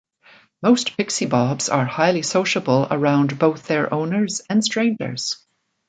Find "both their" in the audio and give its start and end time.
3.37-3.93